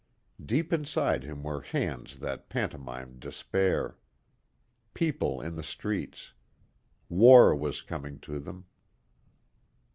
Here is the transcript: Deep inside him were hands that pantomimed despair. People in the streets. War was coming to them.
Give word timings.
Deep 0.43 0.73
inside 0.73 1.23
him 1.23 1.43
were 1.43 1.61
hands 1.61 2.17
that 2.17 2.49
pantomimed 2.49 3.19
despair. 3.19 3.99
People 4.95 5.39
in 5.39 5.55
the 5.55 5.61
streets. 5.61 6.33
War 7.07 7.55
was 7.55 7.83
coming 7.83 8.19
to 8.21 8.39
them. 8.39 8.65